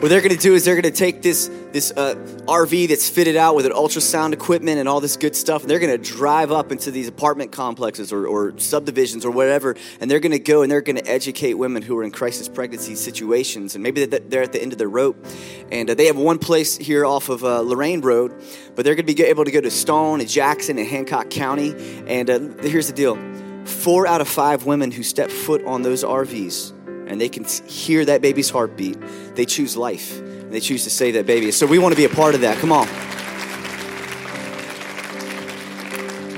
[0.00, 2.14] What they're going to do is they're going to take this this uh,
[2.46, 5.62] RV that's fitted out with an ultrasound equipment and all this good stuff.
[5.62, 9.76] And they're going to drive up into these apartment complexes or, or subdivisions or whatever,
[10.00, 12.48] and they're going to go and they're going to educate women who are in crisis
[12.48, 13.74] pregnancy situations.
[13.74, 15.24] And maybe they're at the end of their rope.
[15.70, 18.32] And uh, they have one place here off of uh, Lorraine Road,
[18.74, 21.74] but they're going to be able to go to Stone and Jackson and Hancock County.
[22.06, 23.16] And uh, here's the deal
[23.64, 26.72] four out of five women who step foot on those RVs
[27.08, 28.96] and they can hear that baby's heartbeat,
[29.34, 30.20] they choose life
[30.52, 31.50] and they choose to save that baby.
[31.50, 32.58] So we want to be a part of that.
[32.58, 32.86] Come on.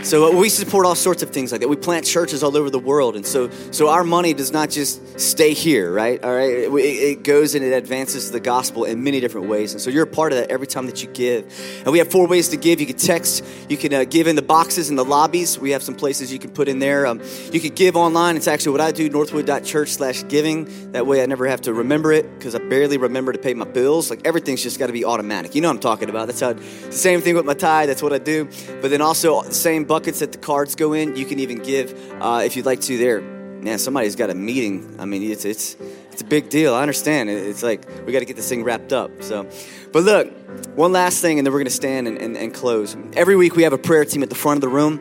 [0.05, 1.69] So uh, we support all sorts of things like that.
[1.69, 5.19] We plant churches all over the world, and so so our money does not just
[5.19, 6.23] stay here, right?
[6.23, 9.81] All right, it, it, goes and it advances the gospel in many different ways, and
[9.81, 11.47] so you're a part of that every time that you give.
[11.85, 12.81] And we have four ways to give.
[12.81, 15.59] You can text, you can uh, give in the boxes in the lobbies.
[15.59, 17.07] We have some places you can put in there.
[17.07, 18.37] Um, you can give online.
[18.37, 20.93] It's actually what I do: Northwood.church/giving.
[20.93, 23.65] That way, I never have to remember it because I barely remember to pay my
[23.65, 24.11] bills.
[24.11, 25.55] Like everything's just got to be automatic.
[25.55, 26.27] You know what I'm talking about?
[26.27, 26.51] That's how.
[26.51, 27.87] It's the same thing with my tie.
[27.87, 28.51] That's what I do.
[28.83, 31.15] But then also same buckets that the cards go in.
[31.15, 33.21] You can even give uh, if you'd like to there.
[33.21, 34.97] Man, somebody's got a meeting.
[34.99, 35.77] I mean, it's it's
[36.11, 36.75] it's a big deal.
[36.75, 37.31] I understand.
[37.31, 39.23] It's like we got to get this thing wrapped up.
[39.23, 39.49] So,
[39.93, 40.33] but look,
[40.75, 42.97] one last thing, and then we're to stand and, and, and close.
[43.13, 44.99] Every week we have a prayer team at the front of the room,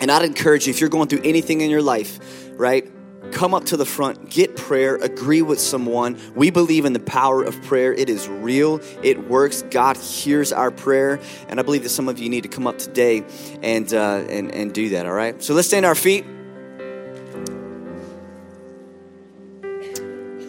[0.00, 2.18] and I'd encourage you if you're going through anything in your life,
[2.56, 2.84] right?
[3.32, 6.18] Come up to the front, get prayer, agree with someone.
[6.34, 7.92] We believe in the power of prayer.
[7.92, 9.62] It is real, it works.
[9.70, 11.20] God hears our prayer.
[11.48, 13.24] And I believe that some of you need to come up today
[13.62, 15.42] and, uh, and, and do that, all right?
[15.42, 16.24] So let's stand our feet.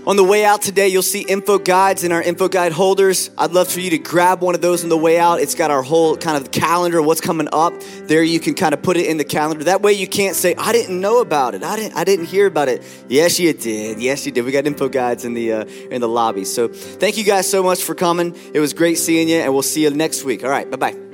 [0.08, 3.30] On the way out today, you'll see info guides in our info guide holders.
[3.38, 5.42] I'd love for you to grab one of those on the way out.
[5.42, 7.74] It's got our whole kind of calendar, what's coming up.
[8.04, 9.66] There you can kind of put it in the calendar.
[9.66, 11.64] That way you can't say, I didn't know about it.
[11.64, 12.84] I didn't, I didn't hear about it.
[13.10, 14.00] Yes, you did.
[14.00, 14.46] Yes, you did.
[14.46, 16.46] We got info guides in the, uh, in the lobby.
[16.46, 18.34] So thank you guys so much for coming.
[18.54, 20.42] It was great seeing you, and we'll see you next week.
[20.42, 21.07] All right, bye bye.